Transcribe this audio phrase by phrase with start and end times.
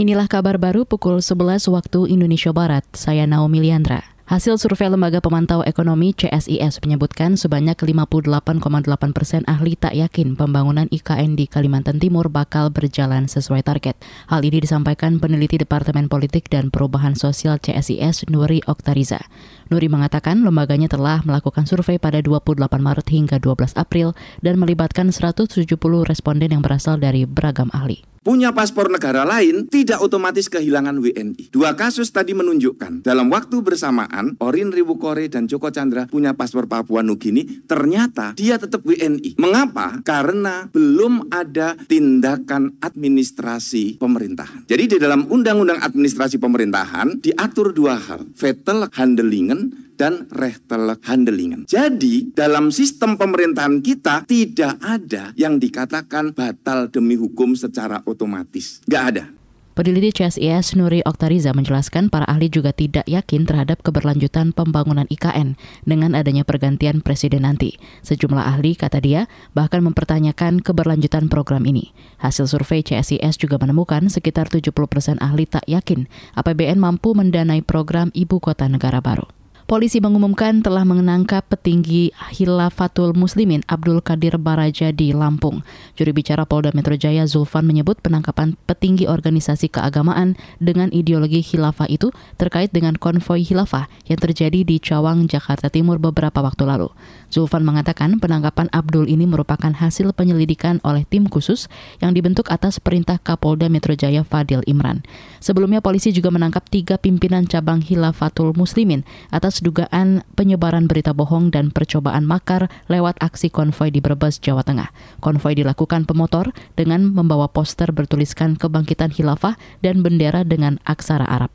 [0.00, 2.88] Inilah kabar baru pukul 11 waktu Indonesia Barat.
[2.96, 4.00] Saya Naomi Liandra.
[4.24, 8.64] Hasil survei Lembaga Pemantau Ekonomi CSIS menyebutkan sebanyak 58,8
[9.12, 14.00] persen ahli tak yakin pembangunan IKN di Kalimantan Timur bakal berjalan sesuai target.
[14.32, 19.20] Hal ini disampaikan peneliti Departemen Politik dan Perubahan Sosial CSIS Nuri Oktariza.
[19.68, 25.76] Nuri mengatakan lembaganya telah melakukan survei pada 28 Maret hingga 12 April dan melibatkan 170
[26.08, 31.48] responden yang berasal dari beragam ahli punya paspor negara lain tidak otomatis kehilangan WNI.
[31.48, 37.00] Dua kasus tadi menunjukkan dalam waktu bersamaan Orin Riwukore dan Joko Chandra punya paspor Papua
[37.00, 39.40] Nugini, ternyata dia tetap WNI.
[39.40, 40.04] Mengapa?
[40.04, 44.68] Karena belum ada tindakan administrasi pemerintahan.
[44.68, 51.68] Jadi di dalam Undang-Undang Administrasi Pemerintahan diatur dua hal, Vettel Handelingen dan Rechtelhandelingen.
[51.68, 58.80] Jadi dalam sistem pemerintahan kita tidak ada yang dikatakan batal demi hukum secara otomatis.
[58.88, 59.24] Nggak ada.
[59.70, 65.56] Peneliti CSIS Nuri Oktariza menjelaskan para ahli juga tidak yakin terhadap keberlanjutan pembangunan IKN
[65.88, 67.80] dengan adanya pergantian presiden nanti.
[68.04, 69.24] Sejumlah ahli, kata dia,
[69.56, 71.96] bahkan mempertanyakan keberlanjutan program ini.
[72.20, 78.12] Hasil survei CSIS juga menemukan sekitar 70 persen ahli tak yakin APBN mampu mendanai program
[78.12, 79.39] ibu kota negara baru.
[79.70, 85.62] Polisi mengumumkan telah menangkap petinggi Hilafatul Muslimin Abdul Qadir Baraja di Lampung.
[85.94, 92.10] Juri bicara Polda Metro Jaya Zulfan menyebut penangkapan petinggi organisasi keagamaan dengan ideologi khilafah itu
[92.34, 96.90] terkait dengan konvoi khilafah yang terjadi di Cawang, Jakarta Timur beberapa waktu lalu.
[97.30, 101.70] Zulfan mengatakan penangkapan Abdul ini merupakan hasil penyelidikan oleh tim khusus
[102.02, 105.06] yang dibentuk atas perintah Kapolda Metro Jaya Fadil Imran.
[105.38, 111.70] Sebelumnya polisi juga menangkap tiga pimpinan cabang Hilafatul Muslimin atas dugaan penyebaran berita bohong dan
[111.70, 114.90] percobaan makar lewat aksi konvoi di Brebes, Jawa Tengah.
[115.20, 121.52] Konvoi dilakukan pemotor dengan membawa poster bertuliskan kebangkitan khilafah dan bendera dengan aksara Arab.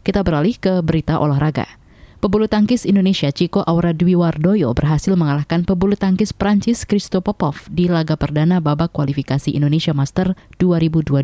[0.00, 1.80] Kita beralih ke berita olahraga.
[2.20, 7.88] Pebulu tangkis Indonesia Chico Aura Dwi Wardoyo berhasil mengalahkan pebulu tangkis Prancis Christo Popov di
[7.88, 11.16] laga perdana babak kualifikasi Indonesia Master 2022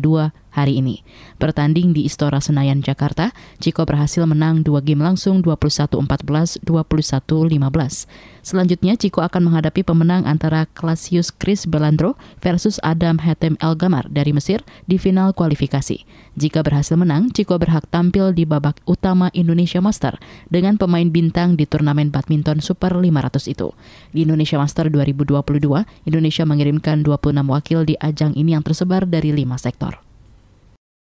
[0.57, 1.05] hari ini.
[1.37, 3.29] Bertanding di Istora Senayan, Jakarta,
[3.61, 8.09] Chico berhasil menang dua game langsung 21-14, 21-15.
[8.41, 14.65] Selanjutnya, Chico akan menghadapi pemenang antara Clasius Chris Belandro versus Adam Hatem Elgamar dari Mesir
[14.89, 16.01] di final kualifikasi.
[16.33, 20.17] Jika berhasil menang, Chico berhak tampil di babak utama Indonesia Master
[20.49, 23.75] dengan pemain bintang di turnamen badminton Super 500 itu.
[24.15, 29.59] Di Indonesia Master 2022, Indonesia mengirimkan 26 wakil di ajang ini yang tersebar dari lima
[29.59, 30.06] sektor.